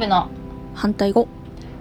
[0.00, 0.28] ブの。
[0.74, 1.28] 反対語。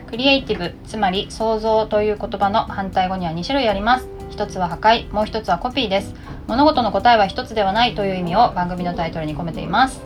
[0.08, 4.08] クリエイティブつまり創造という言葉の反対語には2種類あります。
[4.30, 6.14] 一つは破壊もう一つはコピーです。
[6.48, 10.02] 物事の答えは一つではないという意味を番組のタイトルに込めています。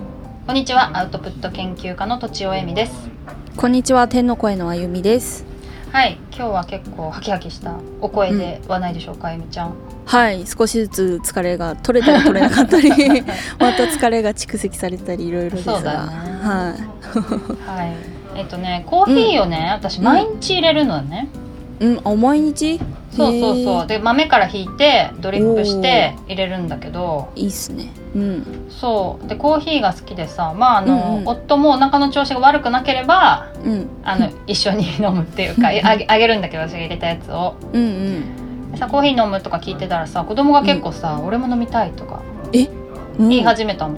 [0.46, 2.94] こんにちはアウトプット研究家のとちおえみです。
[3.58, 5.46] こんにちは天の声のあゆみです。
[5.92, 9.74] はい今日は結構ハキハキしたお声ではないでしょうか、あゆみちゃん。
[10.06, 12.90] はい少しずつ疲れが取れたり取れなかったり
[13.58, 15.76] また疲れが蓄積されたりいろいろですが。
[15.76, 17.70] そうだよねはい。
[17.70, 17.96] はい。
[18.36, 21.30] えっとねコーヒーをね、私毎日入れるのね、
[21.80, 22.02] うん。
[22.04, 22.80] あ毎日？
[23.12, 23.88] そうそうそう。
[23.88, 27.30] で豆からひいてドリップして入れるんだけど。
[27.36, 27.92] いいっすね。
[28.16, 28.68] うん。
[28.70, 29.28] そう。
[29.28, 31.28] でコーヒーが好きでさまああの、うんうん。
[31.28, 33.88] 夫もお腹の調子が悪くなければうん。
[34.04, 35.86] あの一緒に飲むっていうかうん。
[35.86, 37.56] あげあげるんだけど私が入れたやつを。
[37.72, 38.72] うんうん。
[38.72, 43.30] でさコーヒー飲むとか聞いてたらさ子供が結構さ、俺も飲みたいとかうん。
[43.30, 43.96] 言い始めたの、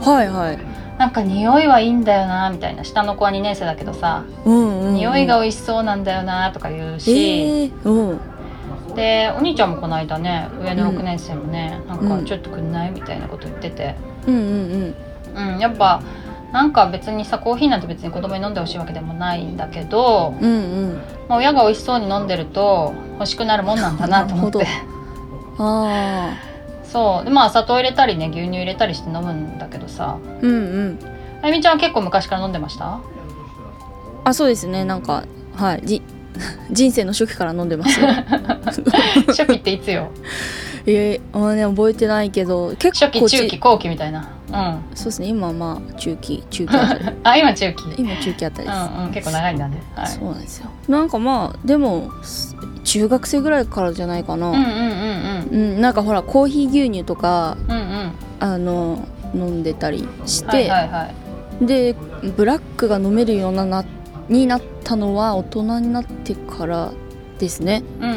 [0.00, 0.58] はいはい
[0.98, 8.20] なんか匂いはいいんだよなみたいな下の子は2年生だけどさ、うんうん、うん、匂いが美味しそうなんだよなとか言うえし、ー、うん。
[8.94, 14.94] でお兄ちゃんもこの間ね上の6年生もね、んなんかちょっとくんないみたいなこと言ってて、うんうん
[15.34, 16.00] うん、やっぱ
[16.52, 20.56] なんか別にさコーヒーなんて別に子供に飲んでほしいわけでもないんだけど、うんう
[20.92, 20.94] ん。
[21.28, 24.64] まあ、親が美味しそうに飲んでると欲しくなるもんなんだなと思って。
[25.58, 26.53] あ
[26.94, 27.24] そう。
[27.24, 30.16] でまあ砂糖入れたりね牛乳入れたりして飲むんだけどさ。
[30.16, 30.56] あうんう
[30.90, 30.98] ん。
[31.42, 33.00] あゆみちゃんは結構昔から飲んでました？
[34.24, 34.84] あそうですね。
[34.84, 35.24] なんか
[35.56, 35.80] はい。
[35.84, 36.02] じ
[36.70, 38.00] 人生の初期から飲んでます。
[38.00, 38.06] よ
[39.28, 40.08] 初期っていつよ？
[40.86, 44.28] えー、あね覚えてないけど結初期構ち中期後期みたいな。
[44.48, 44.78] うん。
[44.94, 45.28] そうですね。
[45.28, 47.04] 今まあ中期中期あたり。
[47.24, 47.84] あ今中期。
[47.96, 49.10] 今中期あたりです、うんうん。
[49.12, 49.82] 結構長いんだね。
[49.96, 50.06] はい。
[50.08, 50.70] そうなんですよ。
[50.88, 52.54] なんかまあでもす
[52.84, 54.50] 中学生ぐらいからじゃないかな。
[54.50, 57.78] うんうんうんうん、なんかほらコーヒー牛乳とかうんうん。
[57.78, 61.10] うんあの飲んでたりして、はいはいは
[61.62, 61.66] い。
[61.66, 61.94] で
[62.36, 63.84] ブラックが飲めるようなな
[64.28, 66.92] になったのは大人になってから
[67.38, 68.16] ですね、うんうん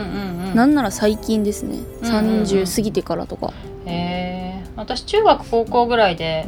[0.49, 0.55] うん。
[0.55, 1.77] なんなら最近ですね。
[1.77, 2.43] うんうんうん。
[2.43, 3.53] 30過ぎてからとか、
[3.85, 6.45] へえ私中学高校ぐらいで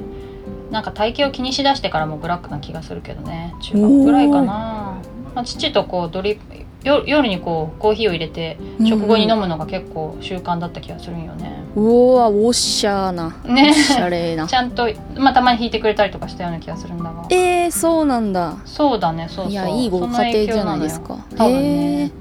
[0.72, 3.56] なんか体型を気にしだしてからもブラックな気がするけどね。
[3.62, 5.02] 中学ぐらいかな、ま
[5.36, 6.40] あ、父とこうドリ
[6.80, 8.58] ップよ夜にこうコーヒーを入れて
[8.88, 13.30] 食後に飲むのが結構習慣だった気がするんよね、うおーおっしゃーな。
[13.46, 13.72] ね。
[13.72, 14.48] おしゃれな。
[14.50, 17.26] ちゃんと、まあ、たまに引いてくれたりとかしたような気がするんだが。
[17.30, 18.58] えー、そうなんだ。
[18.66, 19.52] そうだねそうそう。
[19.52, 21.18] いやいいご家庭じゃないですか。
[21.36, 22.02] 多分ね。
[22.02, 22.12] へー。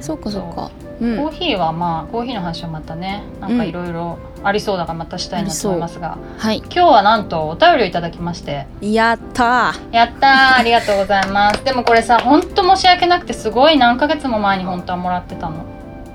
[0.00, 6.58] そうかそうかうコーんヒーはまあコーヒーの話はまたねなんかいろいろありそうだからまたしたいなと思いますが、はい。
[6.58, 8.66] 今日はなんとお便りをいただきまして。
[8.80, 9.94] やったー。
[9.94, 10.60] やったー。
[10.60, 11.62] ありがとうございます。
[11.64, 15.64] でもこれさほんと申し訳なくてすごい何ヶ月も前に本当はもらってたの、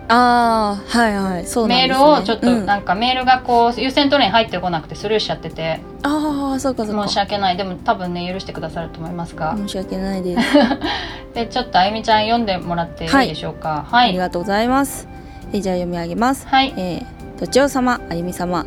[0.08, 2.66] あーはいはいそうなんメーです、ね、ルをちょっとうん。
[2.66, 5.50] なんかメールがこう優先トレイに入ってこなくてスルーしちゃって。
[5.50, 7.08] てああそうかそうか。
[7.08, 7.58] 申し訳ない。
[7.58, 10.48] でも多分ね許してくださると思いますが、申し訳ないです、
[11.34, 13.86] でちょっとあゆみちゃん読んでもらっていいはいでしょうか？
[13.90, 14.10] はい。
[14.10, 15.08] ありがとうございます。
[15.54, 16.48] えじゃあ読み上げます。
[16.48, 16.74] はい。
[16.78, 18.66] えー、とちお様あゆみ様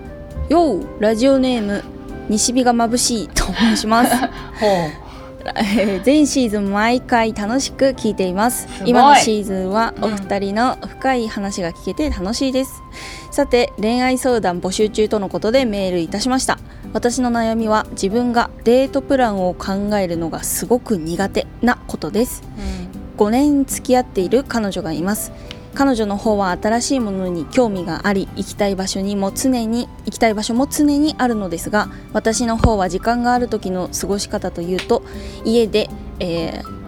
[0.49, 1.84] ようラジオネーム
[2.28, 4.16] 西日が眩しいと申します。
[4.16, 4.28] ほう。
[4.70, 5.08] えー
[6.04, 8.69] 全シーズン毎回楽しく聞いています。
[8.84, 12.82] 今のシーズンはうんお二人の深い話が聞けて楽しいです、
[13.31, 16.59] さて恋愛相談募集中とのことでメールいたしました。
[16.93, 22.43] 私の悩みは自分がデートプランを考えるのがすごく苦手なことです。
[22.59, 22.88] うん。
[23.19, 25.32] 5年付き合っている彼女がいます
[25.78, 35.05] 彼女の方は新しいものに興味があり行きたい場所にも常に行きたい場所も常にあるのですが私の方は時間がある時の過ごし方というと
[35.44, 35.88] 家で、
[36.19, 36.78] えー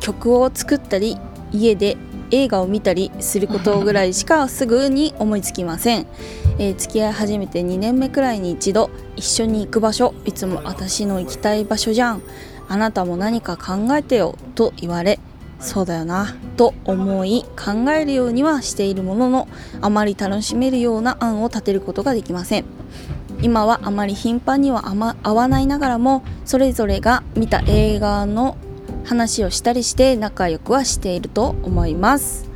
[0.00, 1.16] 曲を作ったり
[1.52, 1.96] 家で
[2.32, 6.06] 映画を見たりすることぐらいしかすぐに思いつきません、
[6.58, 12.22] えー付き合い始めて2年目くらいに一度一緒に行く場所いつも私の行きたい場所じゃん。
[12.68, 15.18] あなたも何か考えてよと言われ
[15.64, 16.36] そうだよな。
[16.56, 19.48] と思い考えるようにはしているものの
[19.80, 22.64] あまり楽しめるような案を立てることができません。
[23.42, 28.56] 今はあまり頻繁にはあま合わないながらもそれぞれが見た映画の
[29.04, 32.48] 話をしたりして仲良くはしていると思います。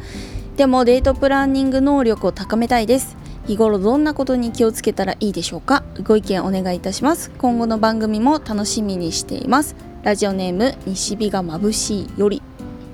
[0.57, 3.17] でもデートプランニング能力を高めたいです。
[3.47, 5.83] 日頃どんなことに気をつけたらいいでしょうか。
[6.05, 7.31] ご意見お願いいたします。
[7.39, 9.75] 今後の番組も楽しみにしています。
[10.03, 12.43] ラジオネーム西日が眩しいより。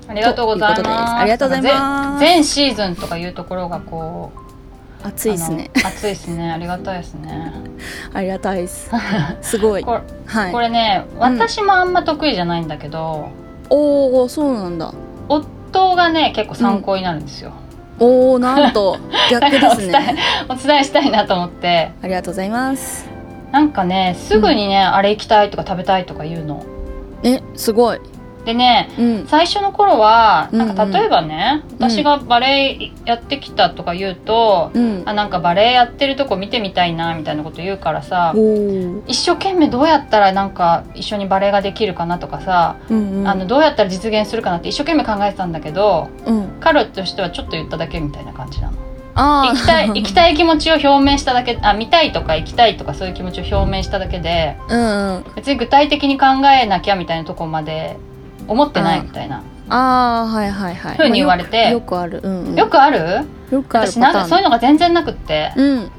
[0.07, 1.13] ありがとうございます。
[1.13, 2.19] ありがとうございます。
[2.19, 5.71] 全全シーズンとかいうところがこう暑いですね。
[5.75, 6.51] 暑いですね。
[6.51, 7.53] ありがたいですね。
[8.13, 8.91] ありがたいです。
[9.41, 9.83] すごい。
[9.83, 10.51] これはい。
[10.51, 13.29] これね私もあんま得意じゃないんだけど、
[13.69, 14.93] おおそうなんだ。
[15.29, 17.51] 夫がね結構参考になるんですよ、
[17.99, 18.97] おおなんと
[19.29, 20.17] 逆ですね。
[20.49, 21.91] お伝えしたいなと思って。
[22.01, 23.07] ありがとうございます。
[23.51, 26.63] なんかねすぐにね、あれ行きたいとか食べたいとか言うの。
[27.23, 27.99] えすごい
[28.45, 29.27] でねうん。
[29.27, 30.89] 最初の頃はなんかうん。
[30.89, 35.03] うん例えばね、私がバレエやってきたとか言うと、うん。
[35.05, 38.33] あなんかバレエやってるとこ見てみたいなみたいなこと言うからさ
[39.07, 43.27] 一生懸命どうやったらなんか一緒にバレエができるかなとかさ、うんうん。
[43.27, 46.47] あのどうやったら実現するかなって一生懸命考えてたんだけどうん。
[46.59, 48.85] 彼としてはちょっと言っただけみたいな感じなの。
[49.15, 55.25] あ行きたい 行きたいい気持ちを表明しただけあ見たいとか行きたいとかそういう気持ちを表明しただけでうんうん。
[55.35, 56.25] 別に具体的に考
[56.61, 57.97] えなきゃみたいなとこまで
[58.47, 59.43] 思ってないみたいな。
[59.69, 60.97] ああはいはいはい。
[60.97, 61.57] ふうに言われて。
[61.63, 62.21] まあよくよくある。
[62.23, 62.55] うんうん。
[62.55, 63.25] よくある？
[63.51, 65.51] よくある私なんかそういうののが全然なくって。
[65.55, 65.91] うん。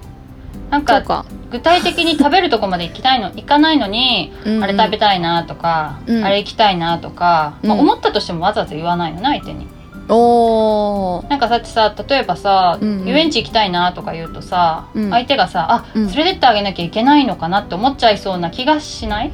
[0.70, 4.64] なんか具体的に食べるとこまで行きたいの 行かないのに、うんうん。
[4.64, 6.24] あれ食べたいなとか、うん。
[6.24, 9.66] あれ行きたいなとか、思ったとしてもわざわざ言わないのね相手に。
[10.08, 11.28] おー。
[11.30, 13.08] なんかさってさ例えばさ、うんうん。
[13.08, 15.10] 遊園地行きたいなとか言うとさ、うん。
[15.10, 16.06] 相手がさあうん。
[16.06, 19.32] 連れてってあげなきゃいけないのかなって思っちゃいそうな気がしない？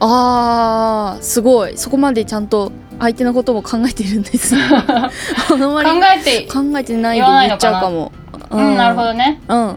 [0.00, 1.76] あーすごい。
[1.76, 5.10] そこまでちゃんと相手のことも考えてるんです あ
[5.50, 5.82] の考
[6.16, 8.12] えて考えてないで言っちゃうかも
[8.50, 9.40] うん、なるほどね。
[9.48, 9.76] うん。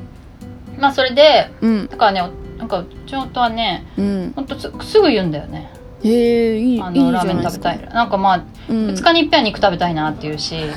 [0.78, 1.88] まあそれでうん。
[1.88, 2.24] だからね
[2.58, 4.34] なんかうちの夫はねうん。
[4.36, 5.72] ほんとすすぐ言うんだよね。
[6.04, 7.90] へえいいあのラーメン食べたい。
[7.94, 8.88] なんかまあうん。
[8.90, 10.56] 2日に一遍は肉食べたいなっていうし。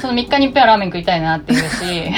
[0.00, 2.12] その3日に一遍はラーメン食いたいなっていうし。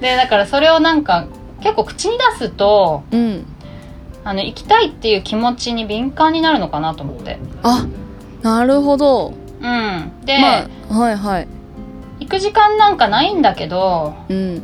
[0.00, 1.26] でだからそれをなんか
[1.62, 3.46] 結構口に出すとうん
[4.24, 7.38] あの行きたいっていう気持ちに敏感になるのかなと思って。
[7.62, 7.86] あ
[8.42, 9.32] なるほど。
[9.60, 10.12] うん。
[10.24, 11.48] で、まあはいはい。
[12.20, 14.62] 行く時間なんかないんだけどうん。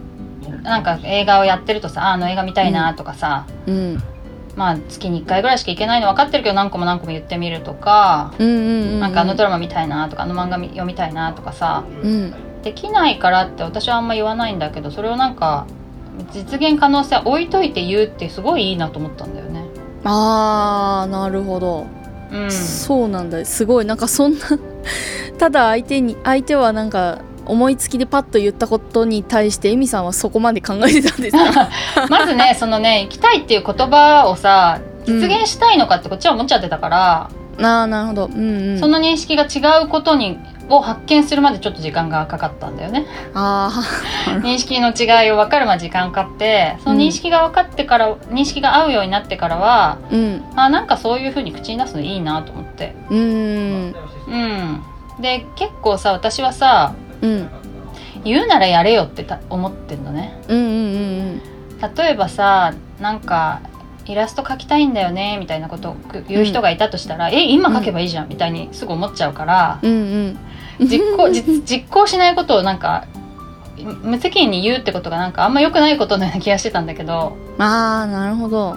[0.62, 4.02] なんか映画をやってるとさああの映画見たいなとかさ、うん。
[4.54, 8.60] まあ月に1回ぐらいしか行けないの分かってるけど何個も何個も言ってみるとか、うんうんう
[8.96, 9.00] ん。
[9.00, 12.34] なんかあのドラマ見たいなとかあの漫画み読みたいなとかさうん。
[12.62, 15.66] できないからって私はあんま言わないんだけどそれをなんか
[16.32, 19.64] 実現可能性置いといて言うってすごいいいなと思ったんだよね。
[20.04, 21.86] あーなるほど。
[22.32, 23.44] うん、そうなんだ。
[23.44, 24.38] すごいなんかそんな
[25.38, 31.68] ただ相手に相手はなんか思いつきでパッと言ったことに対してエミさんはそこまで考えてたんですか？
[32.08, 37.28] まずねそのね行きたいっていう言葉をさ実現したいのかってこっちは思っちゃってたから、
[37.58, 38.24] あーなるほど。
[38.26, 38.78] うんうん。
[38.80, 40.38] その認識が違うことに
[40.70, 43.06] を発見するまでちょっと時間がかかったんだよね。
[43.34, 43.70] あ
[44.42, 46.76] 認識の違いを分かるまで時間かかって。
[46.82, 50.44] その認識が分かってから、認識が合うようになってからはーうん。
[50.56, 52.94] あなんかそういう風に口に出すのいいなと思って。
[53.10, 53.94] うーん。
[54.28, 54.82] うん。
[55.20, 57.50] で結構さ私はさうん。
[58.24, 60.38] 言うならやれよってた思ってんのね。
[60.48, 61.42] うんうんうん。
[61.96, 63.60] 例えばさなんか
[64.06, 65.96] イラスト描きたいんだよねみたいなことを
[66.28, 70.38] 言う人がいたとしたら、え今描けばいいじゃんみたいにすぐ思っちゃうから、うん
[70.78, 70.86] うん。
[70.86, 73.06] 実行 実実行しないことをなんか
[74.02, 77.36] 無責任に言うってことがなんかあんま良くないことのような気がしてたんだけど。
[77.58, 78.76] ああなるほど。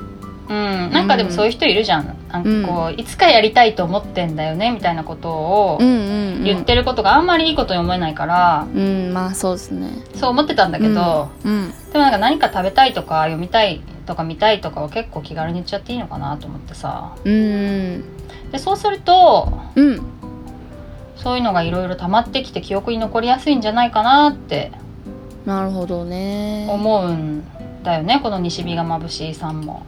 [0.50, 2.16] うん、なんかでもそういう人いるじゃん。
[2.32, 9.90] なんかこう、いつかやりたいと思ってんだよねみたいなことをうんうん、うん、言ってることがあんまりいいことに思えないから、うんまあそうですね。
[10.16, 11.74] そう思ってたんだけど、うん。
[11.92, 17.14] でもなんか何か食べたいとか読みたいとか見たいとかは結構気軽に言っちゃっていいのかなと思ってさ。
[17.24, 18.04] うん。
[18.52, 20.02] でそうするとうん。
[21.18, 24.72] そういうのがいろいろ溜まってきて記憶に残りやすいんじゃないかなって
[25.46, 26.68] なるほどね。
[26.70, 27.44] 思うん
[27.84, 28.20] だよね。
[28.22, 29.84] この西日が眩しいさんも。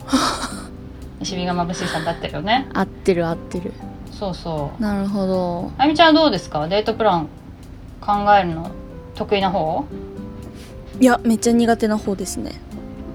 [1.19, 2.67] 西日が眩しいさんだってるよね。
[2.73, 3.73] 合ってる合ってる。
[4.11, 4.81] そうそう。
[4.81, 5.71] なるほど。
[5.77, 6.67] あゆみちゃんはどうですか？
[6.67, 7.27] デートプラン
[8.01, 8.71] 考えるの
[9.15, 9.85] 得意な方？
[11.01, 12.53] いやめっちゃ苦手な方ですね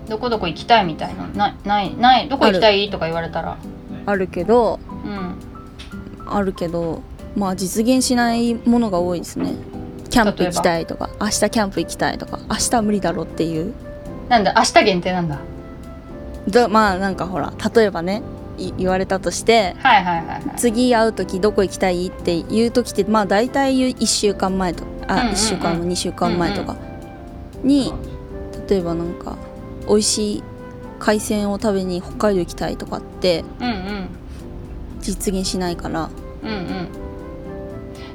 [0.08, 1.26] どこどこ行きたいみたいな。
[1.28, 2.28] なないない。
[2.28, 3.56] どこ行きたいとか言われたら。
[4.06, 4.26] ある。
[4.26, 5.36] けどうん。
[6.26, 7.02] あるけど
[7.36, 9.54] まあ実現しないものが多いですね。
[10.10, 13.74] キャンプ行きたいとか明日キャンプ行きたいとか明日は無理だろうっていう。
[14.28, 15.38] なんだ明日限定なんだ。
[16.48, 18.22] だまあなんかほら例えばね
[18.58, 20.42] い言われたとしてはいはいはいはい。
[20.56, 26.76] 次会う時どこ行きたいって言う時ってまあ大体1週間前とあ、うんうんうん1週間も2週間前とか
[27.62, 27.92] に、
[28.68, 29.36] 例えばなんか
[29.88, 30.42] 美味しい
[30.98, 33.44] 海鮮を食べに北海道行きたいとかって
[35.00, 36.08] 実現しないから。
[36.42, 36.88] うんうん。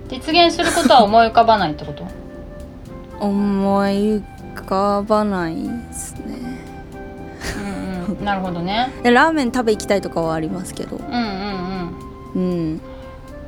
[0.09, 2.03] 実現することは思い浮かばないってこと？
[3.23, 4.23] 思い浮
[4.65, 6.59] かばないですね。
[8.07, 8.25] うんうん。
[8.25, 8.91] なるほどね。
[9.03, 10.95] でラーメン食べ行きたいとかはありますけど。
[10.97, 11.21] うんうん
[12.35, 12.79] うん。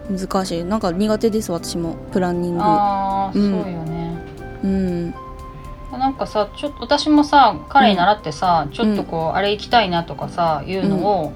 [0.09, 0.17] うん。
[0.19, 0.63] 難しい。
[0.63, 1.95] なんか苦手です私も。
[2.11, 2.61] プランニング。
[2.63, 3.63] ああ、うん。
[3.63, 4.11] そうよね。
[4.63, 5.13] うん
[5.97, 11.33] なんかさちょっと私もさ彼に習ってさ、ちょっとこうあれ行きたいなとかさいうのを、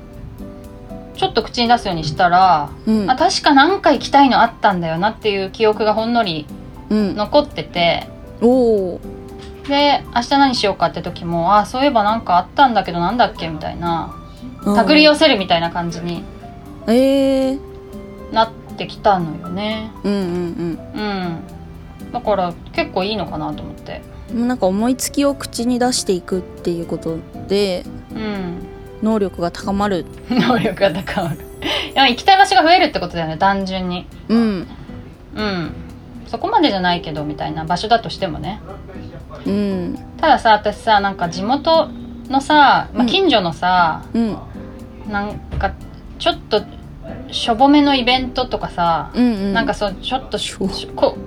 [1.15, 3.09] ちょっと口に出すようにしたら、うん。
[3.09, 6.45] あ確か何か行きたいのあったんだよなっていう記憶がほんのり
[6.89, 7.15] うん。
[7.15, 8.07] 残ってて。
[9.67, 14.13] で明日何しようかって時もあそういえばなんかあったんだけどなんだっけみたいな
[14.63, 16.23] 手繰り寄せるみたいな感じに
[16.85, 17.59] えー、
[18.31, 19.91] なってきたのよね。
[20.03, 22.11] うんうんうん。
[22.11, 24.01] だから結構いいのかなと思って。
[24.09, 27.17] うんなんか思いつきを口に出していくっていうこと
[27.47, 30.05] でうん能力が高まる。
[30.29, 31.37] 能力が高まる。
[31.93, 34.07] いや行きたい場所が増えるってことだよね単純に。
[34.29, 34.67] うん。
[35.35, 35.71] うん。
[36.27, 38.61] そこまでじゃないけどみたいな場所だとしてもね。
[39.45, 39.99] うん。
[40.17, 41.89] たださ私さなんか地元
[42.29, 43.05] のさ、まあ、うん。
[43.05, 44.37] 近所のさ、うん。
[45.09, 45.71] なんか
[46.17, 46.63] ちょっと
[47.35, 49.53] しょぼめのイベントとかさ、うんうん。
[49.53, 51.17] なんかそうちょっとししょしこ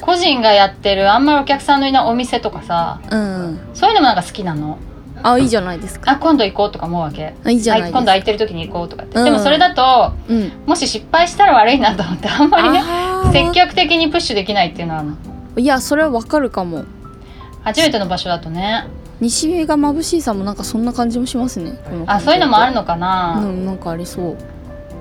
[0.00, 3.60] 個人がやってるあんまりお客さんのいないお店とかさうん。
[3.74, 4.78] そういうのもなんか好きなの？
[5.22, 6.12] あいいじゃないですか。
[6.12, 7.34] あ今度行こうとか思うわけ。
[7.44, 9.24] あいいじゃない今度空いてる時に行こうとかって、うん。
[9.24, 10.52] でもそれだとうん。
[10.64, 12.82] もし失敗したら悪いなと思ってあんまりね
[13.32, 15.04] 積極的にプッシュできないっていうのは
[15.56, 16.84] いやそれはわかるかも。
[17.62, 18.86] 初めての場所だとね。
[19.20, 21.78] 西が眩しいさんもなんかそんな感じもしますね。
[22.06, 24.36] あそういうのもあるののかな、うんなんかありそう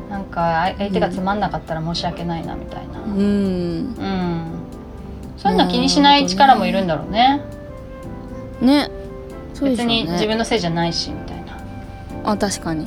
[0.10, 3.02] なんかあ相手がつまんなかったら申し訳ないなみたいな。
[3.02, 3.12] うん。
[3.12, 4.46] うん、
[5.38, 7.42] そういうの気にしない力もいるんだろうね。
[8.62, 8.90] ね。
[9.54, 11.38] そうでし別に自分のせいじゃないしみたい
[12.28, 12.86] あ確かに。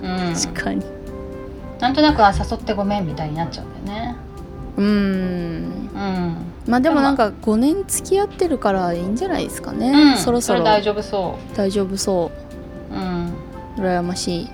[0.00, 0.84] な、うん、確かに。
[1.80, 4.16] なんとなくあ誘ってごめんみたいになっちゃうんだよね。
[4.76, 4.86] うん。
[4.86, 6.36] うん、
[6.68, 10.60] まあでもなんか5年付き合ってるからいいんじゃないですかね、うん、そろそろ。
[10.60, 12.30] れ大丈夫そ、大丈夫そ
[12.92, 12.94] う。
[12.94, 13.26] うん、
[13.76, 14.48] う羨ましい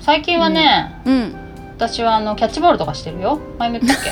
[0.00, 1.34] 最近はね、うん。
[1.76, 3.38] 私はあのキャッチボールとかしてるよ。
[3.58, 4.04] 前も言ったっ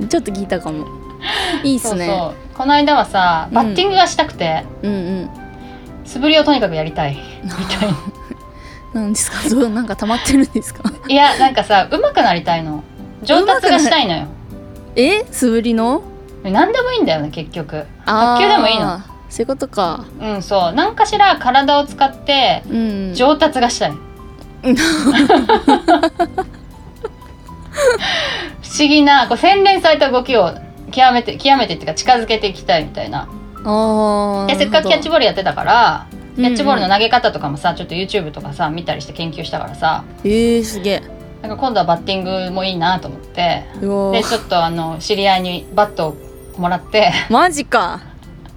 [0.00, 0.06] け？
[0.08, 0.86] ちょっと聞いたかも。
[1.62, 2.06] いいっすね。
[2.06, 2.34] そうそう。
[2.56, 5.30] この間はさバッティングがしたくて、うんうん。
[6.04, 7.18] 素振りをとにかくやりたい。
[7.44, 7.96] みたいな。
[9.02, 9.48] なんですか？
[9.48, 10.82] そうなんか溜まってるんですか？
[11.08, 12.82] いやなんかさ上手くなりたいの。
[13.22, 14.26] 上達がしたいのよ。
[14.94, 15.24] え？
[15.30, 16.02] 素振りの？
[16.44, 17.84] 何でもいいんだよね結局。
[18.06, 19.00] 卓球でもいいの。
[19.28, 20.04] そういうことか。
[20.20, 20.72] うんそう。
[20.72, 23.14] 何かしら体を使ってうん。
[23.14, 23.92] 上達がしたい、
[28.62, 30.52] 不思議なこう洗練された動きを
[30.90, 33.28] 極めて極めてっていうか近づけていきたいみたいな。
[33.64, 36.06] ああでせっかくキャッチボールやってたから
[36.36, 40.04] キャッチボールのな投げ方とかもさちょっと YouTube とかさ見たりして研究したからさ。
[40.24, 41.02] えー、すげえ。
[41.42, 43.64] なんか今度はバッティングもいいなと思って。
[43.74, 46.16] でちょっとあの知り合いにバットを
[46.58, 47.12] もらって。
[47.30, 48.00] マジか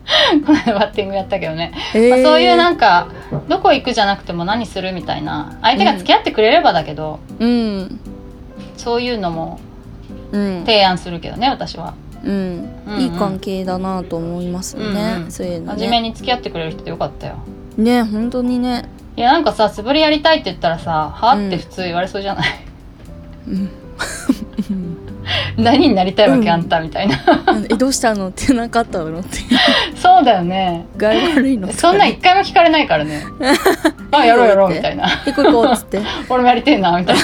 [0.45, 2.09] この間バッティングやったけどね、えー。
[2.09, 3.07] まあ、そういうなんか
[3.47, 5.57] どこ行くじゃなくても何するみたいな。
[5.61, 7.99] 相手が付き合ってくれればだけど、うん。
[8.77, 9.59] そういうのも
[10.31, 10.59] うん。
[10.65, 11.93] 提案するけどね私は。
[12.23, 13.01] うん、うんうん。
[13.01, 15.31] いい関係だなと思いますよね、うんうん。
[15.31, 17.35] そういうの真面目ねに付き合ってくれる人でよかったよ。
[17.77, 18.85] ね本当にね。
[19.15, 22.47] いやなんかさ素振りやりたいって言ったらさ「は?」うんって普通言われそうじゃない、
[23.47, 23.69] うん。
[25.57, 26.49] 何になりたいわけ、うん。
[26.49, 27.17] あんたみたいな。
[27.69, 28.29] えどうしたの？
[28.29, 29.19] ってなかったの？
[29.19, 29.39] って
[30.19, 30.85] そうだよね。
[30.97, 31.71] 具合悪いの？
[31.73, 33.23] そんなん一回も聞かれないからね。
[34.11, 35.07] あやろうやろうみたいな。
[35.25, 36.01] 行こう行こうっつって。
[36.29, 37.21] 俺もやりてえなみたいな。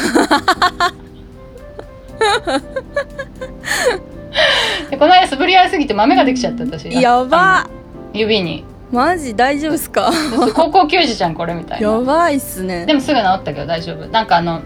[4.90, 6.90] でこの間素振りやりすぎて豆ができちゃった私。
[7.02, 7.68] やば。
[8.14, 8.64] 指に。
[8.92, 10.12] マジ大丈夫っすか？
[10.54, 11.88] 高校球児じゃんこれみたいな。
[11.90, 12.86] やばいっすね。
[12.86, 14.08] でもすぐ治ったけど大丈夫。
[14.08, 14.62] なんかあの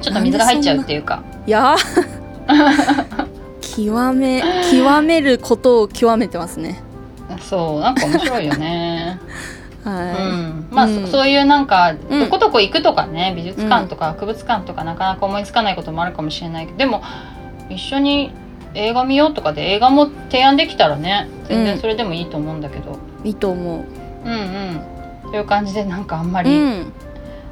[0.00, 1.22] ちょっと水が入っちゃうっていうか。
[1.46, 1.76] や
[3.76, 6.82] 極め極めることを極めてますね
[7.40, 9.18] そうなんか面白いよね。
[9.84, 11.06] うはん、まあ、うん。
[11.06, 12.20] そそういうなんかうん。
[12.20, 17.02] どこどこ行くとかね美術館とか博物館とかなかなか思いつかないこともあるかもしれないけどでも
[17.70, 18.32] 一緒に
[18.74, 21.64] 映画見ようとかで映画も提案できたらね全うん。
[21.64, 23.84] 然それでもいいと思うんだけど、いいいと思う。
[24.24, 25.30] うん、うん。
[25.30, 26.92] という感じでなんかあんまうり、ん。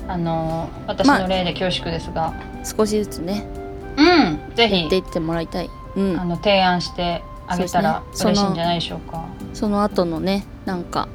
[0.07, 2.33] あの私まあの例で恐縮ですが、
[2.65, 3.47] 少しずつね。
[3.97, 4.41] うん。
[4.55, 5.71] ぜやっひていってもらいたい。
[5.97, 6.19] うん。
[6.21, 9.25] あの提案してあげたら嬉しいんじゃないでしょうか。
[9.55, 11.09] その後のねなんか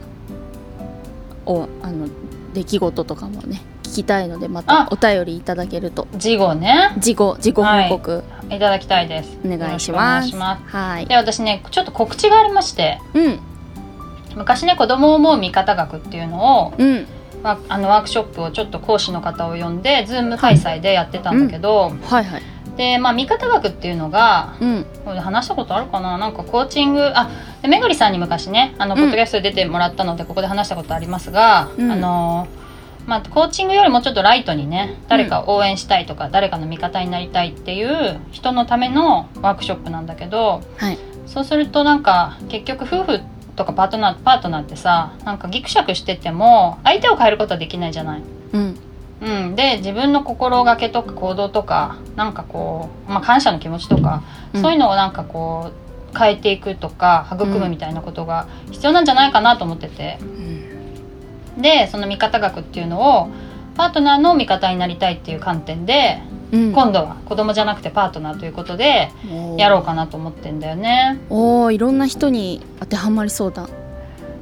[1.45, 2.07] おあの
[2.53, 4.87] 出来事とかもね聞きたいのでまあ！
[4.87, 6.07] たお便りいただけると。
[6.15, 6.93] 事後ね。
[6.97, 8.23] 事後事後報告。
[8.49, 8.59] い。
[8.59, 9.37] ただきたいです。
[9.45, 10.35] お願いしよます。
[10.35, 11.05] はい。
[11.05, 12.99] で私ねちょっと告知がありまして。
[13.13, 13.39] うん。
[14.35, 17.05] 昔ね子供を思う味方学っていうのをうん。
[17.43, 22.41] ワあのワークショップをちょっと講師の方を呼んで Zoom 開催でやってたんだけど、はいはい
[22.77, 24.85] でまあ味方学っていうのがうん。
[25.05, 26.17] 話したことあるかな？
[26.17, 27.29] なんかコーチングあ
[27.61, 29.01] でめぐりさんに昔ねあのうん。
[29.01, 31.91] ポッドキャストで出てもらったのでここで話したことありますが、うん。
[31.91, 32.47] あの
[33.05, 40.97] まあ、コーチングよりもちょっとライトにね誰かを応援したいとか、誰かの味方になりたいっていう人のためのワークショップなんだけどはい。
[41.27, 43.19] そうするとなんか結局夫婦
[43.57, 48.23] とかパートナーパートナーってさなんかギクシャクしてても相手を変えることはできないじゃない。
[48.53, 48.79] うん
[49.23, 54.61] うん、で自分の心がけとか行動とかなんかこう、まあ、感謝の気持ちとか、うん。
[54.61, 55.71] そういうのをなんかこ
[56.13, 60.17] う変えていくとか育むみたいなことが必要なんじゃないかなと思ってて。
[60.21, 61.61] うん。
[61.61, 63.29] でその見方学っていうのを
[63.75, 66.73] パートナーの味方になりたいっていう観点で、うん。
[66.73, 69.11] 今度は子供じゃなくてパートナーということで
[69.57, 71.19] やろうかなと思ってんだよね。
[71.29, 73.67] おーいろんな人に当てはまりそうだ。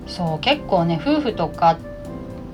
[0.07, 1.77] そう結構ね夫婦とか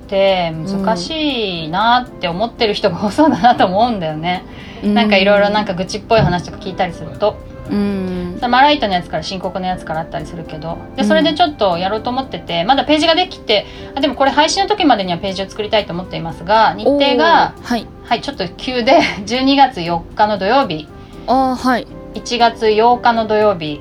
[0.08, 4.44] って難しいなって思ってる人が多そうだなと思うんだよね、
[4.82, 7.36] なんかいろいろなんか愚痴っぽい話とか聞いたりすると。
[7.70, 8.38] うん。
[8.40, 10.78] マライトのやつから深刻なやつからあったりするけど。
[10.96, 17.86] でそれでちょっとやろうと思っててまだページができてあでもこれ配信の時までにはページを作りたいと思っていますが日程がはい。
[18.04, 20.88] はいちょっと急で12月4日の土曜日。
[21.26, 21.86] あーはい。
[22.14, 23.80] 1月8日の土曜日、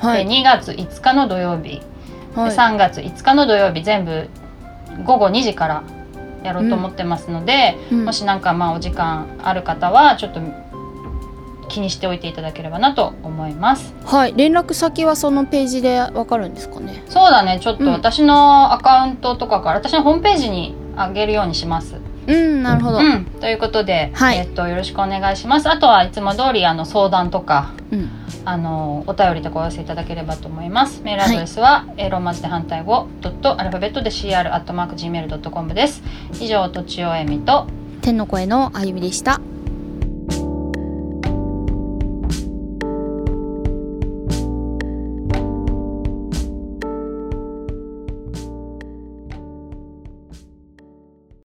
[0.00, 0.26] ではい。
[0.26, 1.82] 2月5日の土曜日、
[2.34, 2.50] はい。
[2.50, 3.82] で3月5日の土曜日。
[3.82, 4.30] 全部
[5.04, 5.82] 午後2時から
[6.42, 8.04] やろうと思ってますので、うん。
[8.04, 10.40] もしなんかまあお時間ある方はちょっと
[11.68, 13.94] 気にしておいていただければなと思います。
[14.04, 14.34] はい。
[14.36, 17.02] 連絡先はそのページでわかるんですかね？
[17.08, 17.58] そうだね。
[17.60, 17.92] ちょっとうん。
[17.92, 21.96] 私のアカウントとかから私のホームページに上げるようにします
[22.28, 22.98] うんなるほど。
[22.98, 23.24] うん。
[23.24, 24.38] ということで、はい。
[24.38, 25.68] えっとよろしくお願いします。
[25.68, 28.10] あとはいつも通りあの相談とかうん。
[28.44, 31.02] あのお便りとかお寄せいただければと思います。
[31.02, 36.02] メールアドレスは、えーローマ字で反対語ドットアルファベットで cr アットマーク gmail ドットコムです。
[36.40, 37.66] 以上とちおえみと
[38.02, 39.40] 天の声のあゆみでした